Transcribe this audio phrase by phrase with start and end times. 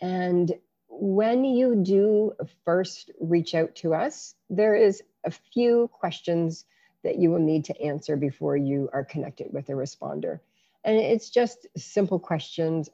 [0.00, 0.52] And
[0.88, 2.32] when you do
[2.64, 6.64] first reach out to us, there is a few questions
[7.02, 10.40] that you will need to answer before you are connected with a responder.
[10.84, 12.88] And it's just simple questions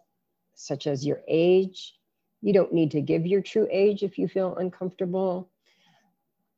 [0.54, 1.94] such as your age.
[2.42, 5.50] You don't need to give your true age if you feel uncomfortable.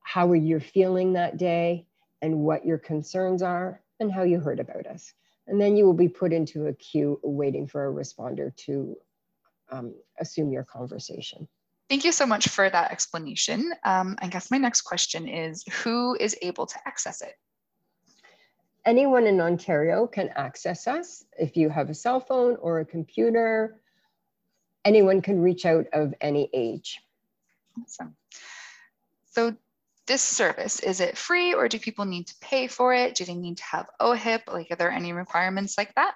[0.03, 1.87] How are you feeling that day
[2.23, 5.13] and what your concerns are and how you heard about us.
[5.47, 8.97] And then you will be put into a queue waiting for a responder to
[9.71, 11.49] um, assume your conversation.
[11.91, 13.73] Thank you so much for that explanation.
[13.83, 17.35] Um, I guess my next question is who is able to access it?
[18.87, 21.25] Anyone in Ontario can access us.
[21.37, 23.81] If you have a cell phone or a computer,
[24.85, 27.01] anyone can reach out of any age.
[27.83, 28.15] Awesome.
[29.33, 29.57] So
[30.07, 33.17] this service, is it free or do people need to pay for it?
[33.17, 34.43] Do they need to have OHIP?
[34.47, 36.15] Like, are there any requirements like that?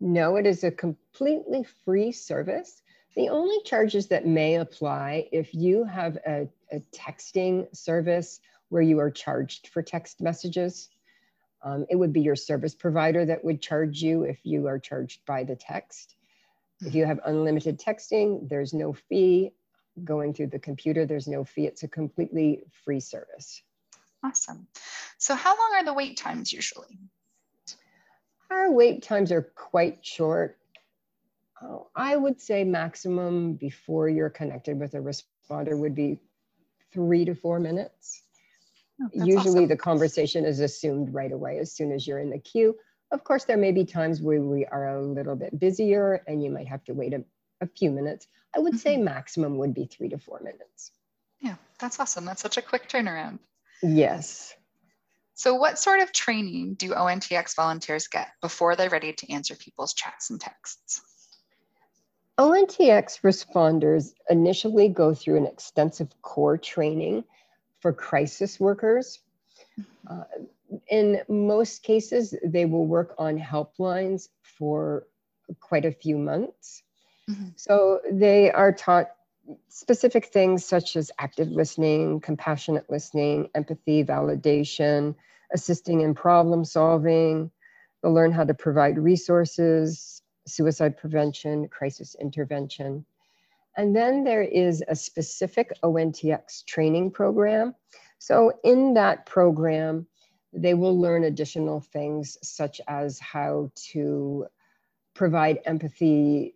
[0.00, 2.82] No, it is a completely free service.
[3.16, 8.98] The only charges that may apply if you have a, a texting service where you
[8.98, 10.88] are charged for text messages,
[11.62, 15.24] um, it would be your service provider that would charge you if you are charged
[15.26, 16.16] by the text.
[16.80, 19.52] If you have unlimited texting, there's no fee.
[20.02, 21.66] Going through the computer, there's no fee.
[21.66, 23.62] It's a completely free service.
[24.24, 24.66] Awesome.
[25.18, 26.98] So, how long are the wait times usually?
[28.50, 30.58] Our wait times are quite short.
[31.66, 36.18] Oh, I would say maximum before you're connected with a responder would be
[36.92, 38.22] three to four minutes.
[39.02, 39.68] Oh, Usually awesome.
[39.68, 42.76] the conversation is assumed right away as soon as you're in the queue.
[43.10, 46.50] Of course, there may be times where we are a little bit busier and you
[46.50, 47.24] might have to wait a,
[47.60, 48.26] a few minutes.
[48.54, 48.78] I would mm-hmm.
[48.78, 50.92] say maximum would be three to four minutes.
[51.40, 52.24] Yeah, that's awesome.
[52.24, 53.38] That's such a quick turnaround.
[53.82, 54.54] Yes.
[55.34, 59.94] So, what sort of training do ONTX volunteers get before they're ready to answer people's
[59.94, 61.02] chats and texts?
[62.38, 67.24] ONTX responders initially go through an extensive core training
[67.80, 69.20] for crisis workers.
[70.08, 70.24] Uh,
[70.88, 75.06] in most cases, they will work on helplines for
[75.60, 76.82] quite a few months.
[77.30, 77.50] Mm-hmm.
[77.56, 79.10] So they are taught
[79.68, 85.14] specific things such as active listening, compassionate listening, empathy, validation,
[85.52, 87.50] assisting in problem solving.
[88.02, 93.04] They'll learn how to provide resources, suicide prevention, crisis intervention.
[93.76, 97.74] And then there is a specific ONTX training program.
[98.18, 100.06] So in that program,
[100.52, 104.46] they will learn additional things such as how to
[105.14, 106.54] provide empathy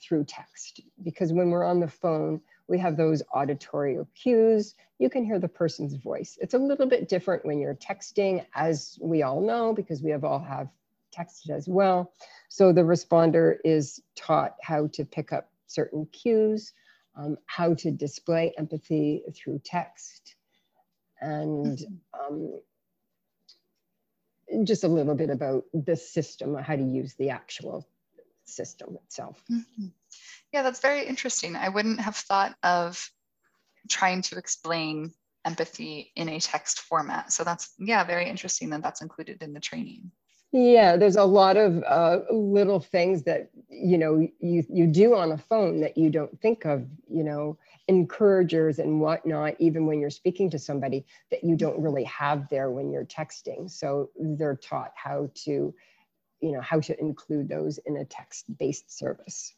[0.00, 0.80] through text.
[1.02, 4.74] Because when we're on the phone, we have those auditory cues.
[4.98, 6.38] You can hear the person's voice.
[6.40, 10.24] It's a little bit different when you're texting, as we all know, because we have
[10.24, 10.68] all have
[11.14, 12.12] texted as well.
[12.52, 16.74] So the responder is taught how to pick up certain cues,
[17.16, 20.36] um, how to display empathy through text,
[21.22, 22.34] and mm-hmm.
[24.54, 27.88] um, just a little bit about the system, how to use the actual
[28.44, 29.42] system itself.
[29.50, 29.86] Mm-hmm.
[30.52, 31.56] Yeah, that's very interesting.
[31.56, 33.10] I wouldn't have thought of
[33.88, 35.14] trying to explain
[35.46, 37.32] empathy in a text format.
[37.32, 40.10] So that's, yeah, very interesting that that's included in the training.
[40.52, 45.32] Yeah, there's a lot of uh, little things that you know you you do on
[45.32, 46.86] a phone that you don't think of.
[47.08, 47.58] You know,
[47.88, 52.70] encouragers and whatnot, even when you're speaking to somebody that you don't really have there
[52.70, 53.70] when you're texting.
[53.70, 55.74] So they're taught how to,
[56.40, 59.54] you know, how to include those in a text-based service.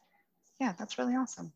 [0.60, 1.52] Yeah, that's really awesome.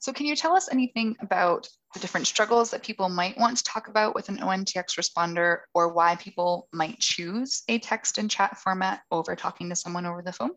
[0.00, 3.64] So can you tell us anything about the different struggles that people might want to
[3.64, 8.58] talk about with an ONTX responder or why people might choose a text and chat
[8.58, 10.50] format over talking to someone over the phone?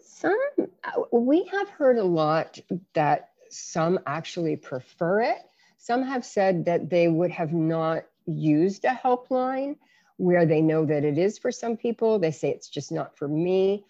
[0.00, 0.38] Some,
[1.12, 2.58] we have heard a lot
[2.94, 5.38] that some actually prefer it.
[5.78, 9.76] Some have said that they would have not used a helpline
[10.18, 12.18] where they know that it is for some people.
[12.18, 13.84] They say it's just not for me.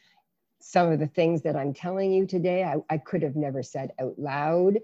[0.60, 3.92] Some of the things that I'm telling you today, I, I could have never said
[4.00, 4.78] out loud.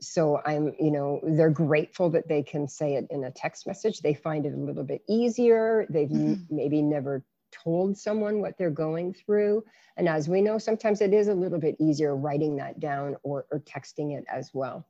[0.00, 4.00] So I'm, you know, they're grateful that they can say it in a text message.
[4.00, 5.86] They find it a little bit easier.
[5.90, 6.54] They've mm-hmm.
[6.54, 9.64] maybe never told someone what they're going through.
[9.96, 13.46] And as we know, sometimes it is a little bit easier writing that down or,
[13.50, 14.86] or texting it as well.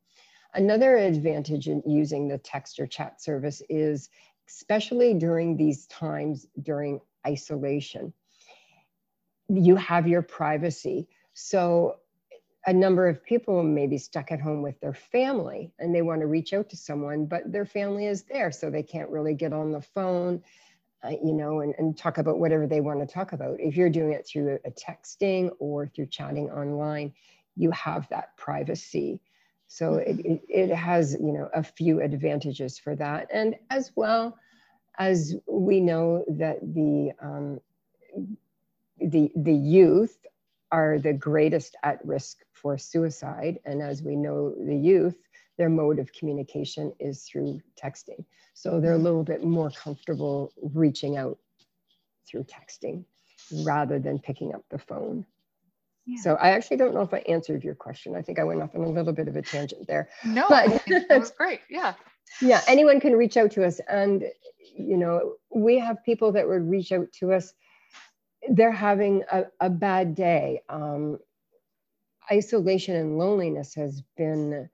[0.55, 4.09] Another advantage in using the text or chat service is,
[4.49, 8.13] especially during these times during isolation,
[9.49, 11.09] you have your privacy.
[11.35, 11.97] So
[12.67, 16.21] a number of people may be stuck at home with their family and they want
[16.21, 19.53] to reach out to someone, but their family is there, so they can't really get
[19.53, 20.43] on the phone
[21.05, 23.61] uh, you know, and, and talk about whatever they want to talk about.
[23.61, 27.13] If you're doing it through a texting or through chatting online,
[27.57, 29.21] you have that privacy.
[29.69, 33.29] So it, it, it has, you know, a few advantages for that.
[33.33, 34.39] And as well
[34.99, 37.61] as we know that the, um,
[39.01, 40.17] the, the youth
[40.71, 43.59] are the greatest at risk for suicide.
[43.65, 45.17] And as we know, the youth,
[45.57, 48.25] their mode of communication is through texting.
[48.55, 51.39] So they're a little bit more comfortable reaching out
[52.27, 53.05] through texting
[53.65, 55.25] rather than picking up the phone.
[56.07, 56.21] Yeah.
[56.23, 58.17] So I actually don't know if I answered your question.
[58.17, 60.09] I think I went off on a little bit of a tangent there.
[60.25, 61.61] No, but that was great.
[61.69, 61.95] Yeah.
[62.41, 63.81] Yeah, anyone can reach out to us.
[63.89, 64.25] And,
[64.77, 67.55] you know, we have people that would reach out to us.
[68.59, 70.63] They're having a, a bad day.
[70.69, 71.19] Um,
[72.31, 74.69] isolation and loneliness has been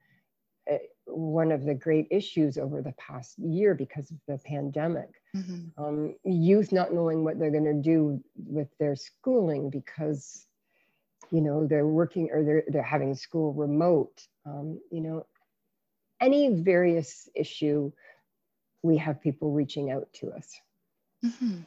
[1.06, 5.10] one of the great issues over the past year because of the pandemic.
[5.36, 5.82] Mm-hmm.
[5.82, 10.46] Um, youth not knowing what they're going to do with their schooling because,
[11.30, 14.26] you know, they're working or they're, they're having school remote.
[14.46, 15.26] Um, you know,
[16.20, 17.92] any various issue,
[18.82, 20.60] we have people reaching out to us.
[21.24, 21.60] Mm-hmm.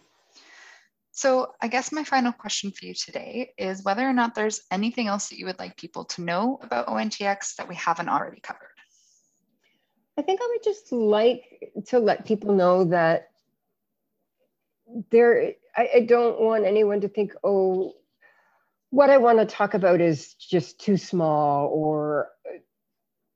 [1.17, 5.07] So, I guess my final question for you today is whether or not there's anything
[5.07, 8.77] else that you would like people to know about ONTX that we haven't already covered.
[10.15, 13.29] I think I would just like to let people know that
[15.09, 17.95] there, I, I don't want anyone to think, oh,
[18.91, 22.29] what I want to talk about is just too small, or,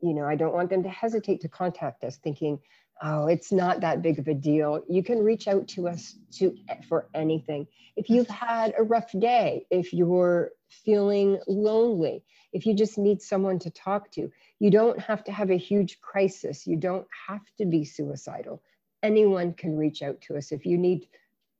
[0.01, 2.59] you know, I don't want them to hesitate to contact us thinking,
[3.01, 4.83] oh, it's not that big of a deal.
[4.87, 6.55] You can reach out to us to
[6.87, 7.67] for anything.
[7.95, 13.59] If you've had a rough day, if you're feeling lonely, if you just need someone
[13.59, 14.29] to talk to,
[14.59, 16.67] you don't have to have a huge crisis.
[16.67, 18.61] You don't have to be suicidal.
[19.03, 20.51] Anyone can reach out to us.
[20.51, 21.07] If you need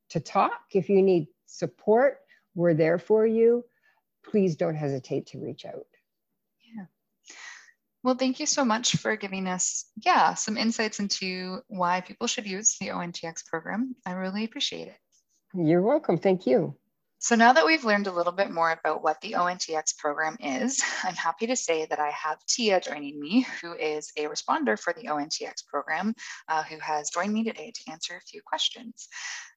[0.10, 2.20] to talk, if you need support,
[2.56, 3.66] we're there for you.
[4.24, 5.86] Please don't hesitate to reach out.
[8.04, 12.48] Well, thank you so much for giving us, yeah, some insights into why people should
[12.48, 13.96] use the ONTX program.
[14.06, 14.98] I really appreciate it.
[15.54, 16.18] You're welcome.
[16.18, 16.76] Thank you.
[17.24, 20.82] So now that we've learned a little bit more about what the ONTX program is,
[21.04, 24.92] I'm happy to say that I have Tia joining me, who is a responder for
[24.92, 26.16] the ONTX program,
[26.48, 29.08] uh, who has joined me today to answer a few questions.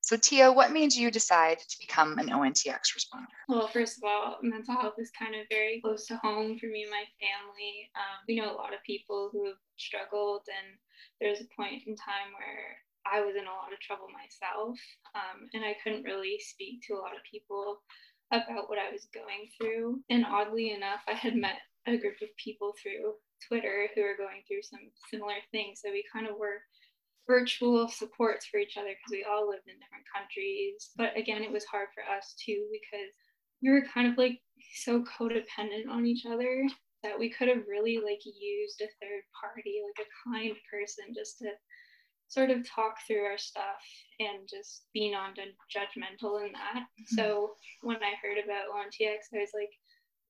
[0.02, 3.33] So Tia, what made you decide to become an ONTX responder?
[3.49, 6.83] Well, first of all, mental health is kind of very close to home for me
[6.83, 7.90] and my family.
[7.97, 10.76] Um, we know a lot of people who have struggled, and
[11.18, 14.78] there's a point in time where I was in a lot of trouble myself,
[15.14, 17.82] um, and I couldn't really speak to a lot of people
[18.32, 20.00] about what I was going through.
[20.11, 23.14] And oddly enough, I had met a group of people through
[23.46, 25.80] Twitter who were going through some similar things.
[25.82, 26.64] So we kind of were
[27.26, 30.90] virtual supports for each other because we all lived in different countries.
[30.96, 33.12] But again, it was hard for us too because
[33.62, 34.40] we were kind of like
[34.76, 36.66] so codependent on each other
[37.02, 41.38] that we could have really like used a third party, like a kind person, just
[41.38, 41.49] to
[42.35, 43.81] sort of talk through our stuff
[44.19, 46.83] and just be non-judgmental in that.
[46.83, 47.14] Mm-hmm.
[47.14, 49.71] So when I heard about ONTX, I was like,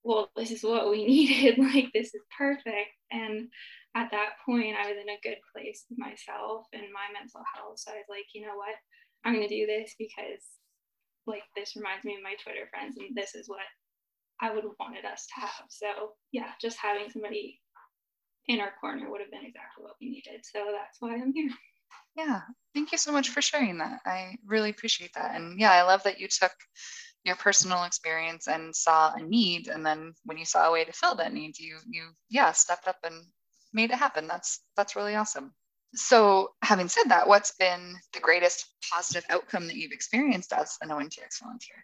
[0.05, 1.59] well, this is what we needed.
[1.59, 2.93] like, this is perfect.
[3.11, 3.49] And
[3.97, 7.79] at that point, I was in a good place with myself and my mental health.
[7.81, 8.77] So I was like, you know what?
[9.25, 10.45] I'm going to do this because,
[11.27, 13.65] like, this reminds me of my Twitter friends, and this is what
[14.43, 15.65] I would have wanted us to have.
[15.71, 17.61] So, yeah, just having somebody
[18.49, 20.45] in our corner would have been exactly what we needed.
[20.45, 21.49] So that's why I'm here.
[22.17, 22.43] Yeah,
[22.75, 24.01] thank you so much for sharing that.
[24.07, 25.35] I really appreciate that.
[25.35, 26.53] And yeah, I love that you took
[27.25, 30.93] your personal experience and saw a need and then when you saw a way to
[30.93, 33.25] fill that need, you you yeah, stepped up and
[33.73, 34.27] made it happen.
[34.27, 35.53] That's that's really awesome.
[35.95, 40.89] So, having said that, what's been the greatest positive outcome that you've experienced as an
[40.89, 41.77] ONTX volunteer?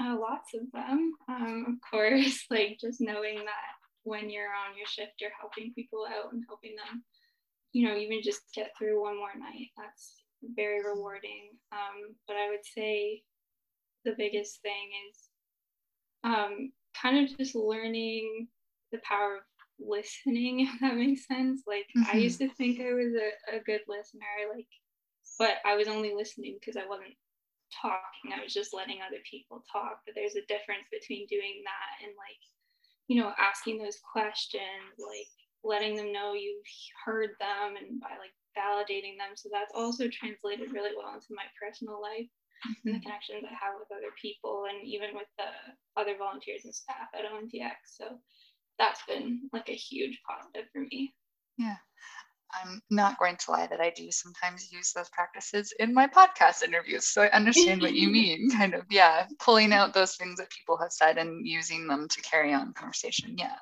[0.00, 1.12] Uh, lots of them.
[1.28, 3.72] Um, of course, like just knowing that
[4.04, 7.02] when you're on your shift, you're helping people out and helping them
[7.72, 9.68] you know, even just get through one more night.
[9.76, 11.50] That's very rewarding.
[11.72, 13.22] Um, but I would say
[14.04, 15.28] the biggest thing is
[16.24, 18.48] um, kind of just learning
[18.92, 19.42] the power of
[19.78, 21.62] listening, if that makes sense.
[21.66, 22.16] Like mm-hmm.
[22.16, 24.66] I used to think I was a, a good listener, like,
[25.38, 27.14] but I was only listening because I wasn't
[27.70, 28.32] talking.
[28.34, 30.00] I was just letting other people talk.
[30.04, 32.42] But there's a difference between doing that and like,
[33.06, 35.30] you know, asking those questions, like
[35.64, 36.64] letting them know you've
[37.04, 39.34] heard them and by like validating them.
[39.34, 42.28] So that's also translated really well into my personal life
[42.64, 43.02] and the mm-hmm.
[43.02, 45.50] connections I have with other people and even with the
[46.00, 47.74] other volunteers and staff at ONTX.
[47.86, 48.18] So
[48.78, 51.14] that's been like a huge positive for me.
[51.56, 51.76] Yeah.
[52.52, 56.62] I'm not going to lie that I do sometimes use those practices in my podcast
[56.62, 57.06] interviews.
[57.08, 60.78] So I understand what you mean, kind of, yeah, pulling out those things that people
[60.78, 63.36] have said and using them to carry on conversation.
[63.36, 63.56] Yeah.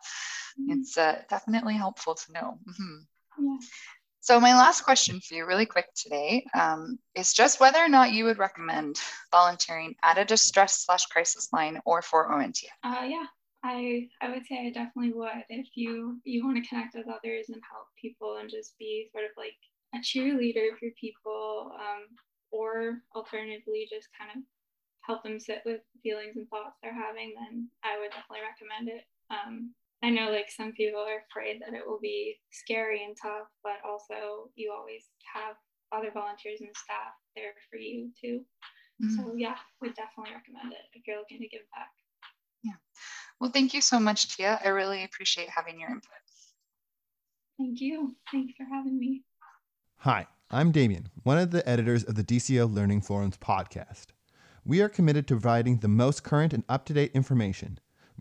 [0.60, 0.80] Mm-hmm.
[0.80, 2.58] it's uh, definitely helpful to know.
[2.68, 3.44] Mm-hmm.
[3.44, 3.58] Yeah.
[4.20, 8.12] So my last question for you, really quick today, um, is just whether or not
[8.12, 12.58] you would recommend volunteering at a distress slash crisis line or for ONT.
[12.82, 13.26] Uh, yeah,
[13.62, 15.44] I I would say I definitely would.
[15.48, 19.26] If you you want to connect with others and help people and just be sort
[19.26, 19.54] of like
[19.94, 22.06] a cheerleader for people, um,
[22.50, 24.42] or alternatively just kind of
[25.02, 29.04] help them sit with feelings and thoughts they're having, then I would definitely recommend it.
[29.30, 29.70] Um,
[30.06, 33.78] I know like some people are afraid that it will be scary and tough, but
[33.84, 35.02] also you always
[35.34, 35.56] have
[35.90, 38.42] other volunteers and staff there for you too.
[39.02, 39.16] Mm-hmm.
[39.16, 41.90] So yeah, we definitely recommend it if you're looking to give back.
[42.62, 42.78] Yeah.
[43.40, 44.60] Well, thank you so much, Tia.
[44.64, 46.12] I really appreciate having your input.
[47.58, 48.14] Thank you.
[48.30, 49.24] Thanks for having me.
[49.96, 54.06] Hi, I'm Damien, one of the editors of the DCO Learning Forums podcast.
[54.64, 57.80] We are committed to providing the most current and up to date information